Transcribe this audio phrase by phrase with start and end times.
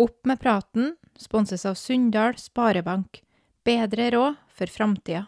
[0.00, 3.22] Opp med praten sponses av Sunndal Sparebank.
[3.64, 5.26] Bedre råd for framtida.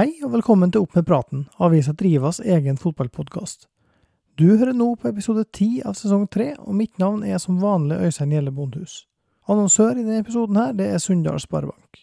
[0.00, 3.66] Hei og velkommen til Opp med praten, avisa Drivas egen fotballpodkast.
[4.40, 7.98] Du hører nå på episode ti av sesong tre, og mitt navn er som vanlig
[8.06, 8.94] Øystein Gjelle Bondhus.
[9.44, 12.00] Annonsør i denne episoden her, det er Sunndal Sparebank.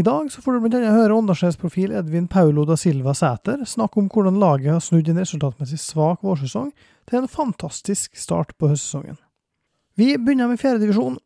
[0.00, 4.00] I dag så får du blant annet høre Åndalsnes-profil Edvin Paulo da Silva Sæter snakke
[4.00, 6.72] om hvordan laget har snudd en resultatmessig svak vårsesong
[7.04, 9.20] til en fantastisk start på høstsesongen.
[10.00, 11.20] Vi begynner med fjerdedivisjon.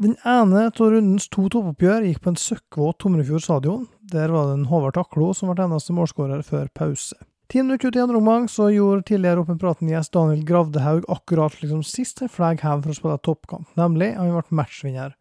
[0.00, 4.54] Den ene av rundens to toppoppgjør gikk på en søkkvåt Tomrefjord stadion, der var det
[4.56, 7.18] en Håvard Taklo som ble eneste målskårer før pause.
[7.52, 11.84] Ti minutter ut i andre omgang så gjorde tidligere Åpen praten-gjest Daniel Gravdehaug akkurat liksom
[11.84, 15.16] sist en flagg hjem for å spille toppkamp, nemlig han ble matchvinner.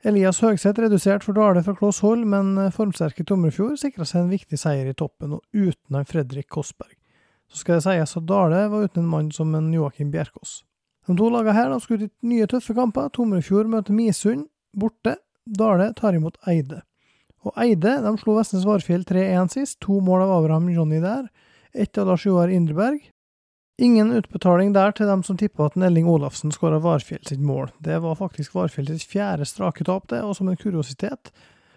[0.00, 4.64] Elias Høgseth reduserte for Dale fra kloss hold, men formsterke Tomrefjord sikra seg en viktig
[4.64, 6.96] seier i toppen, og uten han Fredrik Kåssberg.
[7.52, 10.62] Så skal det sies at Dale var uten en mann som en Joakim Bjerkås.
[11.04, 13.10] De to lagene her skal ut i nye tøffe kamper.
[13.12, 15.18] Tomrefjord møter Misund borte.
[15.44, 16.80] Dale tar imot Eide.
[17.44, 19.80] Og Eide de slo Vestnes Varfjell 3-1 sist.
[19.84, 21.26] To mål av Abraham Johnny der.
[21.74, 23.02] Ett av Lars Joar Indreberg.
[23.82, 27.72] Ingen utbetaling der til dem som tippa at Elling Olafsen skåra Varfjell sitt mål.
[27.82, 31.32] Det var faktisk Varfjell sitt fjerde strake tap, det, og som en kuriositet.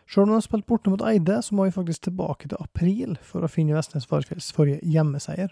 [0.06, 3.42] Sjøl om de spilte borte mot Eide, så må vi faktisk tilbake til april for
[3.42, 5.50] å finne Vestnes Varfjells forrige hjemmeseier.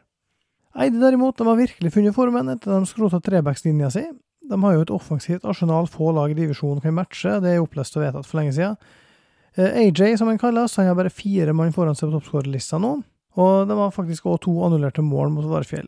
[0.76, 4.04] Eide derimot, de har virkelig funnet formen etter de skrota trebackslinja si.
[4.46, 7.96] De har jo et offensivt arsenal få lag i divisjonen kan matche, det er opplest
[7.98, 8.76] og vedtatt for lenge siden.
[9.56, 12.98] AJ, som han kalles, han har bare fire mann foran seg på toppskårerlista nå,
[13.40, 15.88] og de har faktisk også to annullerte mål mot Varfjell.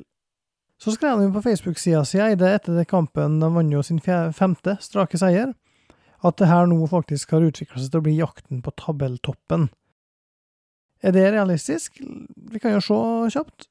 [0.80, 5.19] Så skrev de på Facebook-sida si Eide etter kampen, de vant jo sin femte strake
[5.19, 5.52] seier,
[6.25, 9.68] at det her nå faktisk har utvikla seg til å bli jakten på tabelltoppen.
[11.04, 12.00] Er det realistisk?
[12.00, 13.02] Vi kan jo se
[13.36, 13.68] kjapt.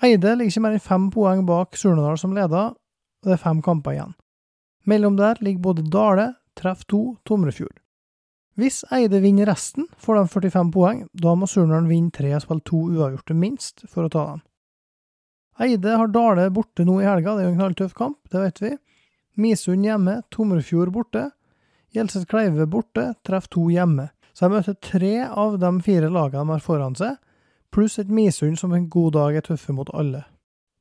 [0.00, 3.60] Eide ligger ikke mer enn fem poeng bak Surnadal som leder, og det er fem
[3.64, 4.14] kamper igjen.
[4.88, 7.76] Mellom der ligger både Dale, Treff 2, Tomrefjord.
[8.56, 11.02] Hvis Eide vinner resten, får de 45 poeng.
[11.12, 14.40] Da må Surnadal vinne tre og spille to uavgjorte minst for å ta dem.
[15.60, 18.62] Eide har Dale borte nå i helga, det er jo en knalltøff kamp, det vet
[18.64, 18.72] vi.
[19.40, 21.28] Misund hjemme, Tomrefjord borte.
[21.92, 24.08] Gjelseth Kleive borte, Treff 2 hjemme.
[24.32, 27.18] Så de møter tre av de fire lagene de har foran seg,
[27.74, 30.24] pluss et Misund som en god dag er tøffe mot alle.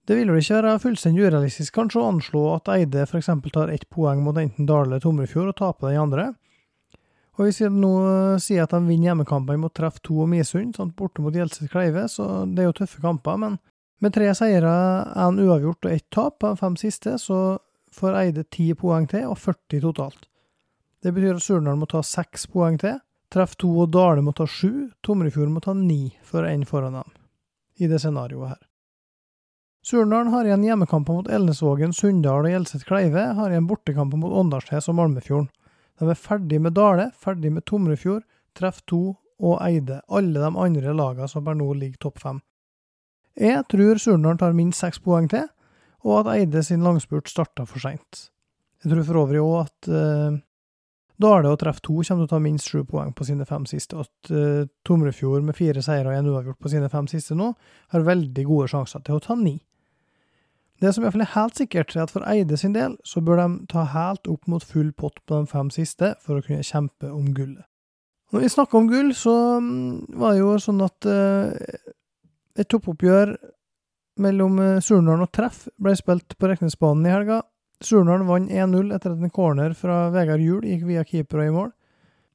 [0.10, 3.30] Det vil vel ikke være fullstendig urealistisk kanskje å anslå at Eide f.eks.
[3.54, 6.32] tar ett poeng mot enten Dale eller Tomrefjord og taper den andre.
[7.38, 7.92] Og hvis de nå
[8.42, 12.08] sier at de vinner hjemmekampene mot Treff 2 og Misund, sånn borte mot Gjelset Kleive,
[12.12, 13.60] så det er jo tøffe kamper, men
[14.04, 14.74] med tre seire,
[15.14, 17.60] én uavgjort og ett tap de fem siste, så
[17.96, 20.28] får Eide ti poeng til, og 40 totalt.
[21.04, 22.98] Det betyr at Surnadal må ta seks poeng til,
[23.30, 27.12] Treff 2 og Dale må ta sju, Tomrefjord må ta ni for å foran dem,
[27.78, 28.64] i det scenarioet her.
[29.86, 34.90] Surnadal har igjen hjemmekamper mot Elnesvågen, Sunndal og Hjelset Kleive, har igjen bortekamper mot Åndalsnes
[34.92, 35.48] og Malmefjorden.
[36.00, 38.26] De er ferdig med Dale, ferdig med Tomrefjord,
[38.58, 39.00] Treff 2
[39.40, 42.42] og Eide, alle de andre lagene som per nå ligger topp fem.
[43.40, 45.48] Jeg tror Surnadal tar minst seks poeng til,
[46.04, 48.26] og at Eide sin langspurt starta for seint.
[48.84, 49.90] Jeg tror for øvrig òg at
[51.24, 53.66] uh, det å treffe 2 kommer til å ta minst sju poeng på sine fem
[53.70, 57.54] siste, at uh, Tomrefjord med fire seire og én uavgjort på sine fem siste nå,
[57.94, 59.58] har veldig gode sjanser til å ta ni.
[60.80, 63.48] Det som iallfall er helt sikkert, er at for Eide sin del, så bør de
[63.72, 67.34] ta helt opp mot full pott på de fem siste for å kunne kjempe om
[67.36, 67.66] gullet.
[68.32, 71.50] Når vi snakker om gull, så um, var det jo sånn at uh,
[72.56, 73.34] et toppoppgjør
[74.24, 77.42] mellom Surnadal og Treff ble spilt på Reknesbanen i helga.
[77.80, 81.72] Surnadal vant 1-0 etter at en corner fra Vegard Juel gikk via keeper i mål.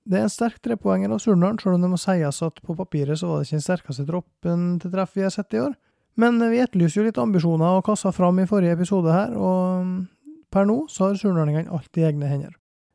[0.05, 3.21] Det er en sterk trepoenger av Surnadal, selv om det må sies at på papiret
[3.21, 5.73] så var det ikke den sterkeste troppen til Treff vi har sett i år.
[6.21, 10.05] Men vi etterlyser jo litt ambisjoner og kassa fram i forrige episode her, og
[10.53, 12.53] per nå så har surnadalingene alt i egne hender.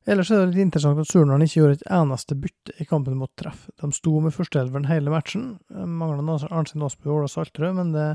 [0.09, 3.29] Ellers er det litt interessant at Surnadal ikke gjorde et eneste bytte i kampen mot
[3.37, 3.67] Treff.
[3.81, 5.51] De sto med førsteelveren hele matchen.
[5.69, 8.07] Mangla Arnstein Aasbø og Ola Saltrød, men det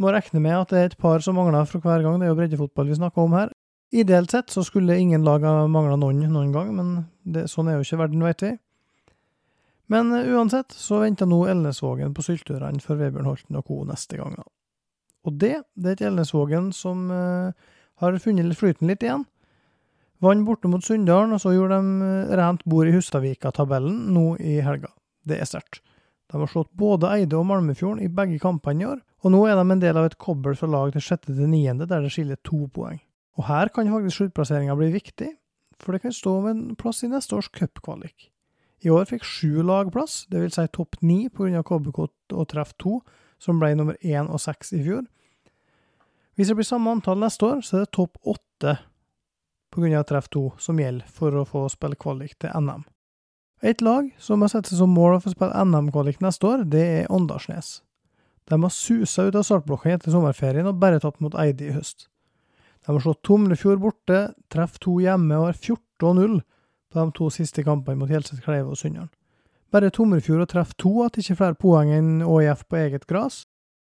[0.00, 2.18] må regne med at det er et par som mangler fra hver gang.
[2.18, 3.52] Det er jo breddefotball vi snakker om her.
[3.92, 6.90] Ideelt sett så skulle ingen lag ha mangla noen noen gang, men
[7.26, 8.52] det, sånn er jo ikke verden, vet vi.
[9.90, 13.80] Men uansett så venter nå Elnesvågen på syltørene for Vebjørn Holten og co.
[13.88, 14.36] neste gang.
[15.26, 17.50] Og det, det er et Elnesvågen som uh,
[17.98, 19.26] har funnet flyten litt igjen.
[20.22, 24.58] Vant borte mot Sunndalen, og så gjorde de eh, rent bord i Hustadvika-tabellen nå i
[24.60, 24.90] helga.
[25.24, 25.80] Det er sterkt.
[26.30, 29.58] De har slått både Eide og Malmefjorden i begge kampene i år, og nå er
[29.58, 32.38] de en del av et kobbel fra lag til sjette til niende, der det skiller
[32.46, 33.00] to poeng.
[33.38, 35.32] Og her kan faktisk sluttplasseringa bli viktig,
[35.80, 38.30] for det kan stå om en plass i neste års cupkvalik.
[38.80, 40.56] I år fikk sju lag plass, dvs.
[40.56, 41.62] Si topp ni pga.
[41.66, 43.00] KBK og Treff 2,
[43.40, 45.04] som ble nummer én og seks i fjor.
[46.36, 48.78] Hvis det blir samme antall neste år, så er det topp åtte
[49.74, 50.04] pga.
[50.08, 52.86] Treff 2 som gjelder for å få spille kvalik til NM.
[53.62, 56.84] Et lag som har sett seg som mål å få spille NM-kvalik neste år, det
[57.02, 57.82] er Åndalsnes.
[58.48, 62.08] De har susa ut av startblokka etter sommerferien og bare tatt mot Eide i høst.
[62.80, 66.40] De har slått Tomrefjord borte, Treff to hjemme og har 14-0
[66.90, 69.12] på de to siste kampene mot Hjelset Kleive og Sunndalen.
[69.70, 73.44] Bare Tomrefjord og Treff to at ikke flere poeng enn ÅIF på eget gress.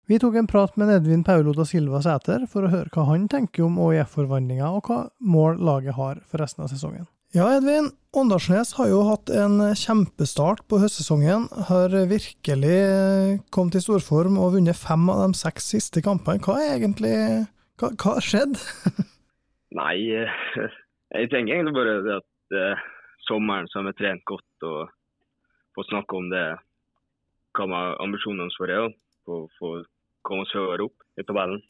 [0.08, 3.26] Vi tok en prat med Edvin Paulo da Silva Sæter for å høre hva han
[3.32, 7.08] tenker om ÅIF-forvandlinga, og hva mål laget har for resten av sesongen.
[7.34, 7.88] Ja, Edvin.
[8.14, 11.48] Åndalsnes har jo hatt en kjempestart på høstsesongen.
[11.66, 12.76] Har virkelig
[13.50, 16.38] kommet i storform og vunnet fem av de seks siste kampene.
[16.46, 17.16] Hva er egentlig
[17.82, 18.54] Hva, hva har skjedd?
[19.80, 22.86] Nei, jeg tenker egentlig bare det at eh,
[23.26, 24.94] sommeren så har vi trent godt og
[25.74, 26.46] fått snakke om det,
[27.58, 28.98] hva ambisjonene våre er.
[29.26, 29.86] For å
[30.22, 31.66] komme oss høyere opp i tabellen.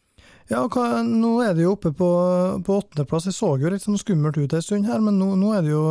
[0.51, 2.09] Ja, hva, Nå er det jo oppe på,
[2.65, 3.29] på åttendeplass.
[3.29, 5.73] Det så jo litt sånn skummelt ut en stund her, men nå, nå er det
[5.73, 5.83] jo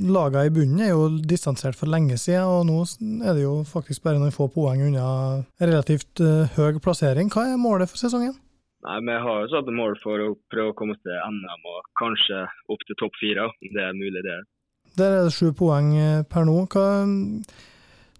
[0.00, 2.78] Lagene i bunnen er jo distansert for lenge siden, og nå
[3.28, 5.04] er det jo faktisk bare noen få poeng unna
[5.60, 7.28] relativt uh, høy plassering.
[7.28, 8.32] Hva er målet for sesongen?
[8.86, 11.84] Nei, Vi har jo satt et mål for å prøve å komme til NM og
[12.00, 12.40] kanskje
[12.72, 14.24] opp til topp fire, om det er mulig.
[14.24, 14.38] det.
[14.96, 16.56] Der er det sju poeng eh, per nå.
[16.72, 16.86] Hva,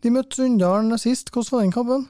[0.05, 2.07] de møtte Sunndalen sist, hvordan var den kampen?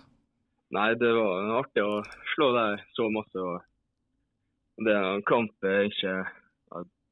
[0.72, 2.00] Nei, det var artig å
[2.34, 3.36] slå der så masse.
[3.36, 6.14] og Det er en kamp ikke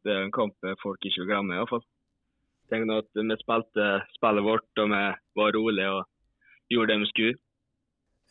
[0.04, 1.82] det er en kamp folk ikke vil glemme, iallfall.
[2.70, 3.86] Tenk nå at vi spilte
[4.16, 5.00] spillet vårt og vi
[5.40, 7.38] var rolige og gjorde det vi skulle.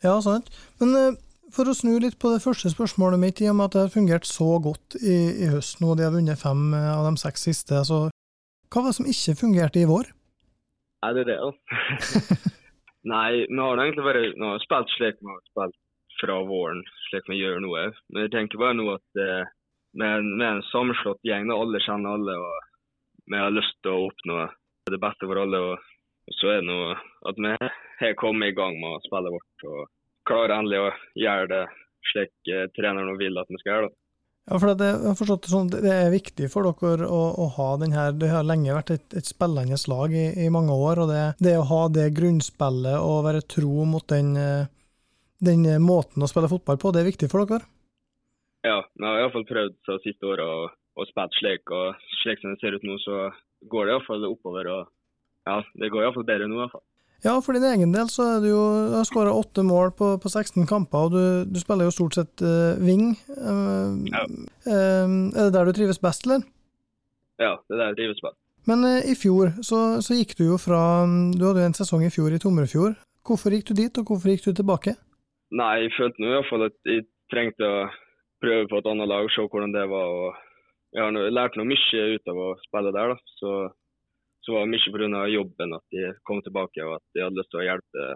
[0.02, 0.48] Ja, sant.
[0.80, 1.18] Men uh,
[1.52, 3.92] for å snu litt på det første spørsmålet mitt, i og med at det har
[3.92, 7.44] fungert så godt i, i høst nå, de har vunnet fem eh, av de seks
[7.50, 8.06] siste, så
[8.70, 10.12] hva var det som ikke fungerte i vår?
[11.02, 12.54] Nei, det er det, da.
[13.08, 15.78] Nei, vi har egentlig bare nå, spilt slik vi har spilt
[16.20, 17.72] fra våren, slik vi gjør nå.
[18.12, 19.52] Men jeg tenker bare nå at eh,
[19.96, 21.48] vi er en sammenslått gjeng.
[21.48, 22.36] Da alle kjenner alle.
[22.36, 24.42] og Vi har lyst til å oppnå
[24.90, 25.62] det beste for alle.
[25.70, 26.80] og Så er det nå
[27.30, 27.54] at vi
[28.02, 29.88] har kommet i gang med å spille vårt og
[30.28, 31.64] klarer endelig å gjøre det
[32.12, 33.99] slik eh, treneren vil at vi skal gjøre det.
[34.50, 37.44] Ja, for det, jeg har forstått det sånn, det er viktig for dere å, å
[37.54, 41.04] ha den her Det har lenge vært et, et spillende lag i, i, mange år.
[41.04, 44.34] og det, det, å ha det grunnspillet og være tro mot den,
[45.38, 47.62] den, måten å spille fotball på, det er viktig for dere?
[48.66, 50.66] Ja, jeg har iallfall prøvd de siste åra å,
[50.98, 51.70] å spille slik.
[51.70, 53.30] Og slik som det ser ut nå, så
[53.70, 54.66] går det iallfall oppover.
[54.74, 54.90] og
[55.46, 56.58] ja, Det går iallfall bedre nå.
[56.58, 56.88] i hvert fall.
[57.20, 60.14] Ja, for din egen del så er du jo, du har skåra åtte mål på,
[60.22, 63.12] på, 16 kamper, og du, du spiller jo stort sett uh, wing.
[63.36, 64.24] Uh, ja.
[64.64, 66.46] uh, er det der du trives best, eller?
[67.40, 68.38] Ja, det er der jeg trives best.
[68.68, 70.80] Men i fjor så, så, gikk du jo fra
[71.32, 72.98] Du hadde jo en sesong i fjor i Tomrefjord.
[73.24, 74.94] Hvorfor gikk du dit, og hvorfor gikk du tilbake?
[75.56, 77.88] Nei, jeg følte nå iallfall at jeg trengte å
[78.40, 80.08] prøve på et annet lag, se hvordan det var.
[80.08, 83.14] og Jeg har lært noe mye ut av å spille der.
[83.14, 83.54] da, så
[84.44, 85.22] så var det mye pga.
[85.28, 88.06] jobben at de kom tilbake og at de hadde lyst til å hjelpe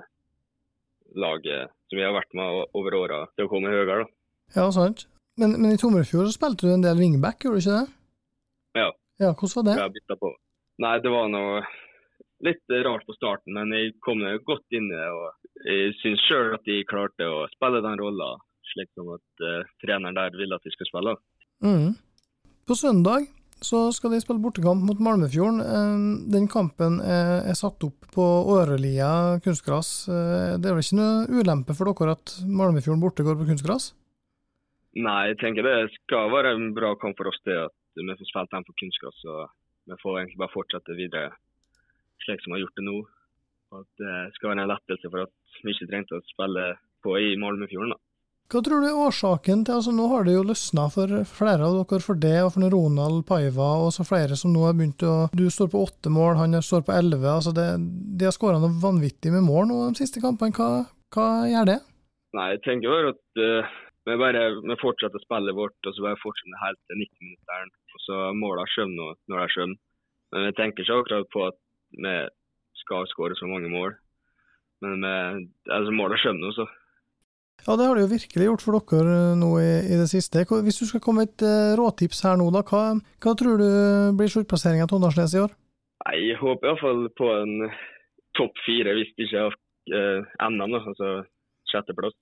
[1.14, 4.04] laget som vi har vært med over åra, til å komme høyere.
[4.04, 4.10] da.
[4.56, 5.06] Ja, sant.
[5.36, 8.80] Men, men i Tomrefjord så spilte du en del wingback, gjorde du ikke det?
[8.80, 8.88] Ja.
[9.22, 9.74] Ja, Hvordan var det?
[9.78, 10.30] Jeg bytta på.
[10.82, 11.60] Nei, det var noe
[12.44, 15.10] litt rart på starten, men jeg kom godt inn i det.
[15.12, 18.34] og Jeg syns sjøl at de klarte å spille den rolla
[18.72, 21.14] slik som at uh, treneren der ville at de skulle spille.
[21.64, 21.94] Mm.
[22.66, 23.28] På søndag
[23.62, 25.60] så skal de spille bortekamp mot Malmefjorden.
[25.62, 30.08] Eh, den kampen er, satt opp på Årelia kunstgras.
[30.08, 33.92] Eh, det er vel ikke noe ulempe for dere at Malmefjorden borte går på kunstgras?
[34.94, 38.30] Nei, jeg tenker det skal være en bra kamp for oss det at vi får
[38.30, 39.18] spilt den på kunstgras.
[39.22, 39.46] Så
[39.90, 41.32] vi får egentlig bare fortsette videre
[42.24, 42.98] slik som vi har gjort det nå.
[43.72, 46.66] Og at det skal være en lettelse for at vi ikke trengte å spille
[47.04, 47.93] på i Malmefjorden.
[48.52, 51.78] Hva tror du er årsaken til altså Nå har det jo løsna for flere av
[51.78, 55.14] dere for det, og for Ronald Paiva og så flere som nå har begynt å
[55.32, 57.30] Du står på åtte mål, han står på elleve.
[57.30, 60.52] Altså de har skåra noe vanvittig med mål nå de siste kampene.
[60.54, 60.84] Hva,
[61.16, 61.78] hva gjør det?
[62.36, 63.72] Nei, Jeg tenker bare at uh,
[64.04, 67.74] vi bare vi fortsetter å spille vårt, og så bare fortsetter helt til 90-minutteren.
[67.96, 69.82] Og så målene kommer når de kommer.
[70.34, 71.60] Men jeg tenker ikke akkurat på at
[71.94, 72.14] vi
[72.82, 73.94] skal skåre så mange mål.
[74.84, 76.68] Men vi, altså målene kommer nå, så.
[77.64, 80.44] Ja, det har det jo virkelig gjort for dere nå i, i det siste.
[80.44, 82.82] Hvis du skal komme med et uh, råtips her nå, da, hva,
[83.24, 83.68] hva tror du
[84.18, 85.54] blir sluttplasseringa til Åndalsnes i år?
[86.04, 87.54] Nei, Jeg håper iallfall på en
[88.36, 91.14] topp fire, hvis det ikke er uh, NM, altså
[91.72, 92.16] sjetteplass.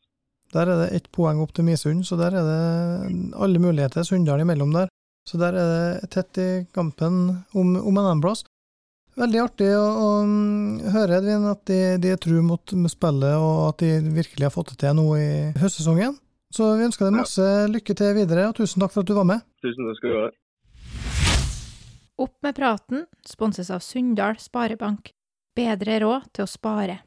[0.53, 2.63] Der er det ett poeng opp til Misund, så der er det
[3.41, 4.91] alle muligheter Sunndal imellom der.
[5.29, 7.23] Så der er det tett i kampen
[7.55, 8.45] om, om en andreplass.
[9.13, 10.11] Veldig artig å, å,
[10.95, 14.73] høre Edvin, at de, de er tru mot spillet, og at de virkelig har fått
[14.73, 16.17] det til nå i høstsesongen.
[16.53, 19.29] Så vi ønsker deg masse lykke til videre, og tusen takk for at du var
[19.29, 19.45] med.
[19.65, 20.31] Tusen takk skal du ha.
[22.23, 25.13] Opp med praten sponses av Sunndal Sparebank.
[25.57, 27.01] Bedre råd til å spare.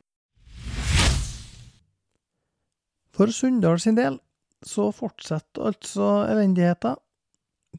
[3.15, 4.19] For Sunndal sin del
[4.65, 6.95] så fortsetter altså elendigheta.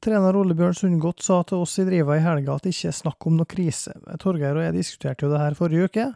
[0.03, 2.97] Trener Ole Bjørn Sundgodt sa til oss i Driva i helga at det ikke er
[2.97, 3.95] snakk om noe krise.
[4.23, 6.07] Torgeir og jeg diskuterte jo det her forrige uke,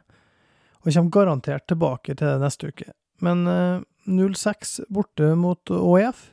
[0.80, 2.90] og kommer garantert tilbake til det neste uke.
[3.24, 6.30] Men eh, 0-6 borte mot ÅIF.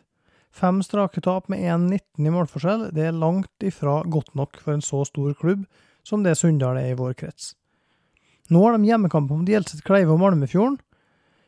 [0.57, 4.81] Fem strake tap med 1-19 i målforskjell, det er langt ifra godt nok for en
[4.81, 5.67] så stor klubb
[6.07, 7.51] som det Sunndal er i vår krets.
[8.49, 10.79] Nå har de hjemmekamp mot Gjelset Kleive og Malmefjorden,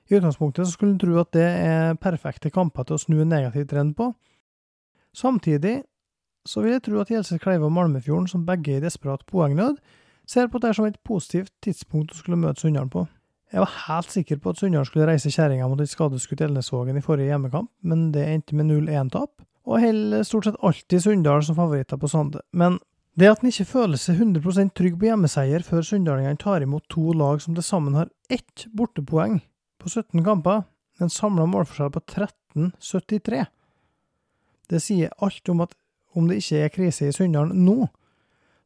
[0.10, 3.30] i utgangspunktet så skulle en tro at det er perfekte kamper til å snu en
[3.30, 4.10] negativ trend på.
[5.14, 5.84] Samtidig
[6.48, 9.80] så vil jeg tro at Gjelseth Kleive og Malmefjorden, som begge er i desperat poengnød,
[10.30, 13.08] ser på det som et positivt tidspunkt å skulle møte Sunndalen på.
[13.50, 17.06] Jeg var helt sikker på at Sunndalen skulle reise kjerringa mot et skadeskutt Elnesvågen i
[17.06, 21.98] forrige hjemmekamp, men det endte med 0-1-tap, og holder stort sett alltid Sunndal som favoritter
[21.98, 22.44] på Sande.
[22.54, 22.78] Men
[23.20, 27.12] det at en ikke føler seg 100% trygg på hjemmeseier før sunndalingene tar imot to
[27.18, 29.42] lag som til sammen har ett bortepoeng,
[29.80, 30.64] på 17 kamper,
[31.00, 33.46] en samla målforskjell på 13-73,
[34.70, 35.74] Det sier alt om at
[36.18, 37.88] om det ikke er krise i Sunndalen nå,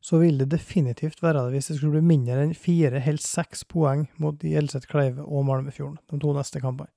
[0.03, 3.63] så vil det definitivt være det hvis det skulle bli mindre enn fire, helst seks
[3.71, 6.91] poeng mot Gjelset Kleive og Malmefjorden de to neste kampene.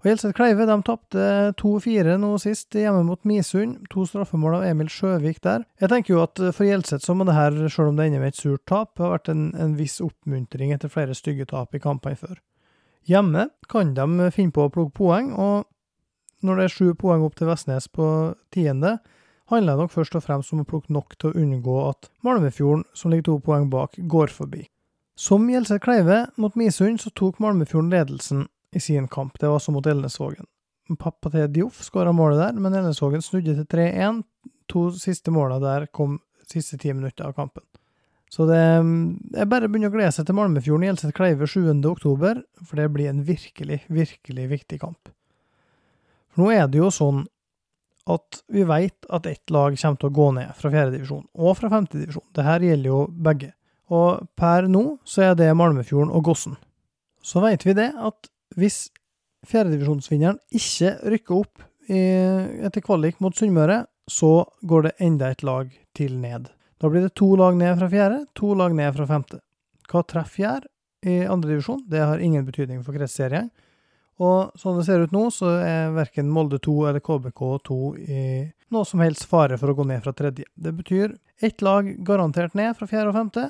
[0.00, 1.26] Og Gjelset Kleive de tapte
[1.60, 3.80] 2-4 nå sist hjemme mot Misund.
[3.92, 5.64] To straffemål av Emil Sjøvik der.
[5.80, 8.34] Jeg tenker jo at for Gjelset så må det her, selv om det ender med
[8.34, 12.20] et surt tap, ha vært en, en viss oppmuntring etter flere stygge tap i kampene
[12.20, 12.36] før.
[13.06, 15.66] Hjemme kan de finne på å plukke poeng, og
[16.46, 18.06] når det er sju poeng opp til Vestnes på
[18.54, 18.98] tiende,
[19.50, 22.84] handler det nok først og fremst om å plukke nok til å unngå at Malmefjorden,
[22.94, 24.66] som ligger to poeng bak, går forbi.
[25.16, 29.38] Som Gjelseth Kleive mot Misund, så tok Malmefjorden ledelsen i sin kamp.
[29.40, 30.48] Det var også mot Elnesvågen.
[31.00, 34.20] Pappa til Dioff skåra målet der, men Elnesvågen snudde til 3-1.
[34.70, 37.64] To siste måla der kom siste ti minutter av kampen.
[38.30, 42.78] Så det er bare å begynne å glede seg til Malmefjorden Gjelseth Kleive 7.10, for
[42.78, 45.10] det blir en virkelig, virkelig viktig kamp.
[46.34, 47.24] For nå er det jo sånn
[48.06, 51.70] at vi vet at ett lag kommer til å gå ned fra fjerdedivisjon og fra
[51.72, 52.26] femtedivisjon.
[52.34, 53.50] Det her gjelder jo begge.
[53.90, 56.56] Og per nå så er det Malmefjorden og Gossen.
[57.22, 58.86] Så vet vi det at hvis
[59.46, 62.00] fjerdedivisjonsvinneren ikke rykker opp i,
[62.66, 66.48] etter kvalik mot Sunnmøre, så går det enda et lag til ned.
[66.78, 69.40] Da blir det to lag ned fra fjerde, to lag ned fra femte.
[69.90, 70.66] Hva treff gjør
[71.06, 73.50] i andredivisjon, det har ingen betydning for kretsserien.
[74.16, 78.22] Og sånn det ser ut nå, så er verken Molde 2 eller KBK 2 i
[78.72, 80.48] noe som helst fare for å gå ned fra tredje.
[80.56, 83.48] Det betyr ett lag garantert ned fra fjerde og femte,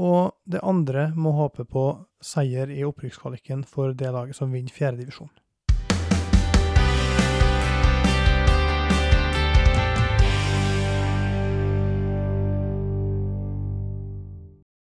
[0.00, 1.88] og det andre må håpe på
[2.24, 5.30] seier i opprykkskvaliken for det laget som vinner fjerdedivisjon.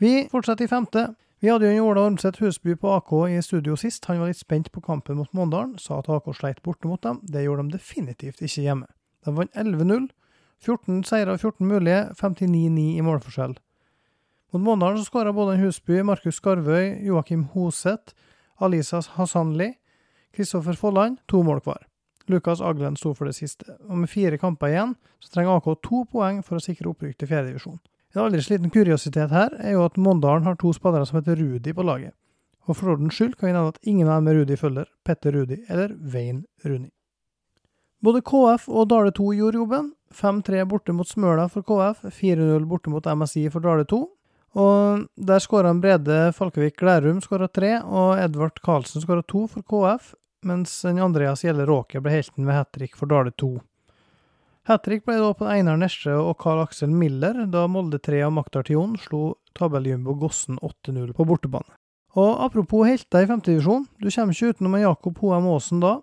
[0.03, 1.13] Vi fortsetter i femte.
[1.43, 4.05] Vi hadde jo en Ola Ormseth Husby på AK i studio sist.
[4.07, 7.17] Han var litt spent på kampen mot Måndalen, sa at AK sleit borte mot dem.
[7.27, 8.87] Det gjorde de definitivt ikke hjemme.
[9.27, 10.05] De vant 11-0.
[10.63, 13.57] 14 seire og 14 mulige, 59-9 i målforskjell.
[14.55, 18.15] Mot Måndalen skåra både Husby, Markus Skarvøy, Joakim Hoseth,
[18.63, 19.73] Alisa Hasanli,
[20.31, 21.89] Kristoffer Folland to mål hver.
[22.31, 23.67] Lukas Aglen sto for det siste.
[23.89, 27.35] Og med fire kamper igjen så trenger AK to poeng for å sikre opprykk til
[27.35, 27.83] fjerdedivisjon.
[28.13, 31.73] En aldri sliten kuriositet her er jo at Mondalen har to spillere som heter Rudi
[31.73, 32.13] på laget.
[32.69, 35.33] Og for ordens skyld kan vi nevne at ingen av dem er Rudi følger, Petter
[35.33, 36.91] Rudi eller Vein Runi.
[38.03, 39.91] Både KF og Dale 2 gjorde jobben.
[40.13, 44.01] 5-3 borte mot Smøla for KF, 4-0 borte mot MSI for Dale 2.
[44.61, 50.13] Og der skåra Brede Falkevik Glærum skåra tre, og Edvard Karlsen skåra to for KF,
[50.45, 53.55] mens Andreas Gjelle Råke ble helten ved hat trick for Dale 2.
[54.63, 58.31] Hat trick ble da på Einar Nesje og Karl Aksel Miller, da Molde 3 av
[58.31, 61.67] Maktar Tion slo tabelljumbo Gossen 8-0 på bortebane.
[62.15, 65.97] Og apropos helter i femtedivisjon, du kommer ikke utenom Jakob Hoem Aasen da.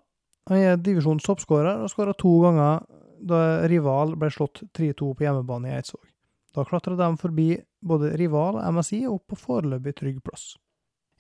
[0.51, 2.85] Han er divisjonens toppskårer og skåra to ganger
[3.33, 3.41] da
[3.71, 6.05] rival ble slått 3-2 på hjemmebane i Eidsvåg.
[6.53, 7.51] Da klatra de forbi
[7.81, 10.51] både rival og MSI opp på foreløpig trygg plass.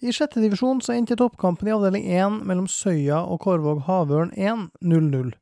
[0.04, 4.74] I sjette divisjon så endte toppkampen i avdeling 1 mellom Søya og Korvåg Havørn 1
[4.84, 5.38] 0-0.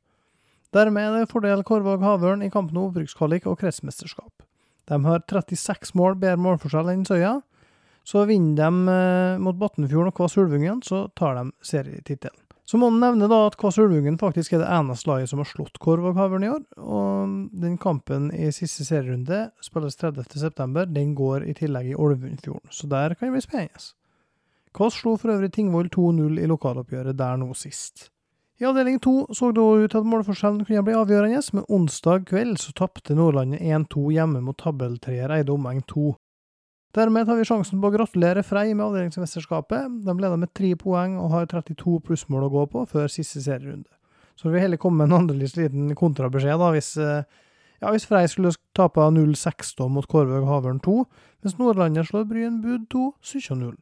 [0.75, 4.43] Dermed er det fordel Korvåg Havørn i kampen om opprykkskvalik og kretsmesterskap.
[4.89, 7.39] De har 36 mål bedre målforskjell enn Søya,
[8.05, 12.37] så vinner de eh, mot Batnfjorden og Kvass Ulvungen, så tar de serietittelen.
[12.69, 15.49] Så må man nevne da at Kvass Ulvungen faktisk er det eneste laget som har
[15.49, 17.33] slått Korvåg Havørn i år, og
[17.63, 20.85] den kampen i siste serierunde spilles 30.9.
[20.93, 23.89] Den går i tillegg i Olvundfjorden, så der kan det bli spennende.
[24.77, 28.11] Kvass slo for øvrig Tingvoll 2-0 i lokaloppgjøret der nå sist.
[28.59, 32.57] I avdeling to så det ut til at målforskjellen kunne bli avgjørende, men onsdag kveld
[32.59, 36.11] så tapte Nordlandet 1-2 hjemme mot tabelltreer Eide Omeng 2.
[36.97, 40.01] Dermed har vi sjansen på å gratulere Frei med avdelingsmesterskapet.
[40.03, 43.87] De leder med tre poeng og har 32 plussmål å gå på før siste serierunde.
[44.35, 47.23] Så vil vi heller komme med en annerledes liten kontrabeskjed da, hvis, eh,
[47.79, 50.97] ja, hvis Frei skulle tape 0-6 mot Kårvøg Havørn 2,
[51.45, 53.77] mens Nordlandet slår Bryn Bud 2 17-0.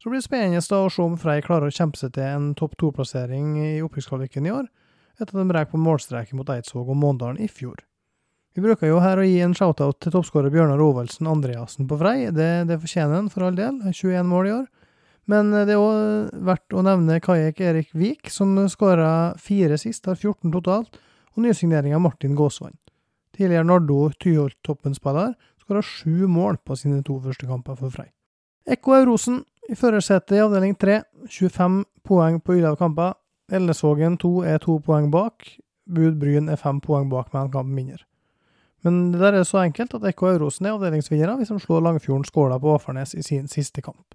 [0.00, 2.78] Så blir det spennende å se om Frei klarer å kjempe seg til en topp
[2.80, 4.70] to-plassering i opprykkskvaliken i år,
[5.20, 7.82] etter at de rek på målstreken mot Eidsvåg og Måndalen i fjor.
[8.56, 12.30] Vi bruker jo her å gi en shoutout til toppskårer Bjørnar Ovaldsen Andreassen på Frei.
[12.32, 14.64] Det, det fortjener han for all del, 21 mål i år.
[15.30, 20.16] Men det er òg verdt å nevne Kajek Erik Vik, som skåra fire sist, har
[20.16, 20.96] 14 totalt,
[21.36, 22.74] og nysigneringa Martin Gåsvann.
[23.36, 28.08] Tidligere Nardo Tyholt-toppen-spiller skåra sju mål på sine to første kamper for Frei.
[28.70, 31.00] Ekko Eurosen i førersetet i avdeling 3,
[31.30, 33.14] 25 poeng på elleve kamper.
[33.50, 35.46] Ellesvågen 2 er to poeng bak.
[35.90, 38.04] Bud Bryn er fem poeng bak med en kamp mindre.
[38.82, 42.24] Men det der er så enkelt at Ekko Eurosen er avdelingsvinnere hvis de slår Langfjorden
[42.24, 44.14] Skåla på Åfarnes i sin siste kamp.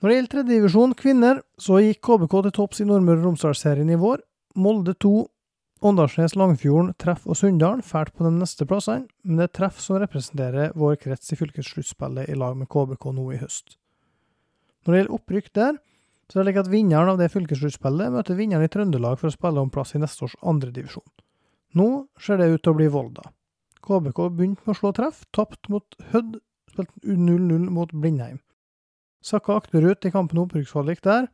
[0.00, 3.98] Når det gjelder tredjedivisjon kvinner, så gikk KBK til topps i Nordmøre og Romsdal-serien i
[3.98, 4.20] vår.
[4.60, 5.14] Molde 2,
[5.88, 9.98] Åndalsnes, Langfjorden, Treff og Sunndalen fælt på de neste plassene, men det er Treff som
[10.00, 13.76] representerer vår krets i fylkessluttspillet i lag med KBK nå i høst.
[14.86, 15.78] Når det gjelder opprykk der,
[16.30, 19.34] så er det slik at vinneren av det fylkessluttspillet møter vinneren i Trøndelag for å
[19.34, 21.06] spille om plass i neste års andredivisjon.
[21.78, 21.88] Nå
[22.22, 23.26] ser det ut til å bli Volda.
[23.86, 26.38] KBK begynte med å slå treff, tapt mot Hødd,
[26.70, 28.38] spilte 0-0 mot Blindheim.
[29.26, 31.28] Sakka akterut i kampen om der,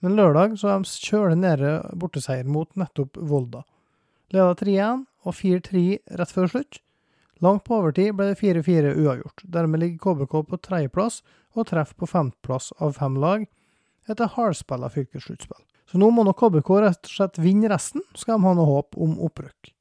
[0.00, 3.64] men lørdag så de kjøle nede borteseier mot nettopp Volda.
[4.32, 6.80] Leda 3-1 og 4-3 rett før slutt.
[7.40, 9.44] Langt på overtid ble det 4-4 uavgjort.
[9.44, 11.22] Dermed ligger KBK på tredjeplass
[11.56, 13.46] og treff på femteplass av fem lag,
[14.10, 15.60] etter hardspilla fylkessluttspill.
[15.90, 18.98] Så nå må nok KBK rett og slett vinne resten, skal de ha noe håp
[19.00, 19.72] om opprykk.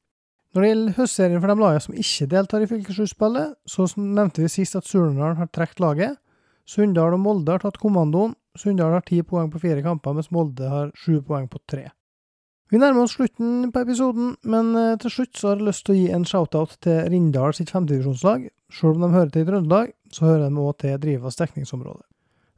[0.49, 4.49] Når det gjelder høstserien for de lagene som ikke deltar i fylkessluttspillet, så nevnte vi
[4.49, 6.17] sist at Surnadal har trukket laget.
[6.69, 8.33] Sunndal og Molde har tatt kommandoen.
[8.57, 11.85] Sunndal har ti poeng på fire kamper, mens Molde har sju poeng på tre.
[12.69, 15.95] Vi nærmer oss slutten på episoden, men eh, til slutt så har jeg lyst til
[15.95, 18.49] å gi en shoutout til Rindal sitt femtedivisjonslag.
[18.73, 22.03] Selv om de hører til i Trøndelag, så hører de òg til Drivas dekningsområde.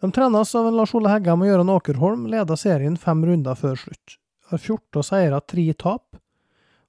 [0.01, 3.75] De trenes av en Lars Ole Heggem og Gøran Åkerholm, leder serien fem runder før
[3.77, 4.17] slutt.
[4.49, 6.17] Har 14 seire, tre tap,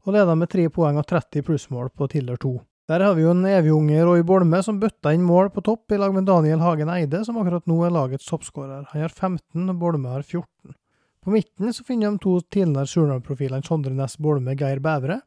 [0.02, 2.54] og leder med tre poeng og 30 plussmål på Tiller 2.
[2.90, 3.72] Der har vi jo en evig
[4.04, 7.36] Roy Bolme som bøtta inn mål på topp i lag med Daniel Hagen Eide, som
[7.38, 8.88] akkurat nå er lagets toppskårer.
[8.90, 10.74] Han har 15, og Bolme har 14.
[11.22, 15.20] På midten så finner de to tidligere Surnadal-profilene Sondre Næss Bolme Geir Bævre.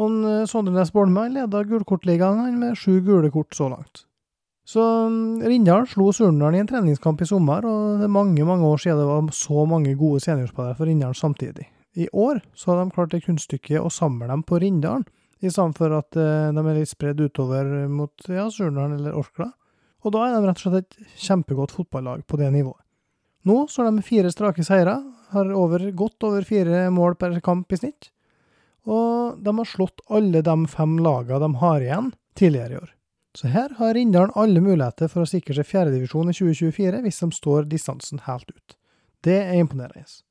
[0.00, 4.06] Og eh, Sondre Næss Bolme leder gulkortligaen med sju gule kort så langt.
[4.70, 8.66] Så mm, Rindal slo Surnadal i en treningskamp i sommer, og det er mange mange
[8.68, 11.66] år siden det var så mange gode seniorspillere for Rindal samtidig.
[11.98, 14.60] I år så har de klart det kunststykket å samle dem på
[15.50, 19.48] stedet for at uh, de er litt spredd utover mot ja, Surnadal eller Orkla.
[20.04, 22.78] Og da er de rett og slett et kjempegodt fotballag på det nivået.
[23.48, 25.00] Nå så har de fire strake seire,
[25.32, 28.12] har over, godt over fire mål per kamp i snitt.
[28.86, 32.96] Og de har slått alle de fem lagene de har igjen tidligere i år.
[33.36, 37.30] Så her har Rindalen alle muligheter for å sikre seg fjerdedivisjon i 2024 hvis de
[37.36, 38.76] står distansen helt ut.
[39.22, 40.22] Det er imponerende.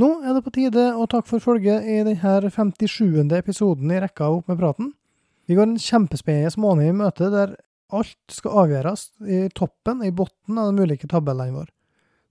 [0.00, 3.30] Nå er det på tide å takke for følget i denne 57.
[3.36, 4.90] episoden i rekka Opp med praten.
[5.46, 7.54] Vi går en kjempespennende måned i møte der
[7.94, 11.70] alt skal avgjøres i toppen, i bunnen av de ulike tabellene våre.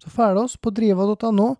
[0.01, 1.53] Så følg oss på driva.no,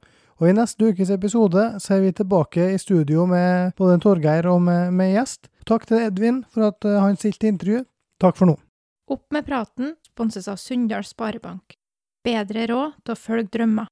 [0.43, 4.59] og i neste ukes episode så er vi tilbake i studio med både Torgeir og
[4.65, 5.47] med, med gjest.
[5.63, 7.85] Takk til Edvin for at eh, han stilte intervju.
[8.19, 8.57] Takk for nå.
[9.13, 11.77] Opp med praten sponses av Sunndal Sparebank.
[12.27, 13.87] Bedre råd til å følge drømmer.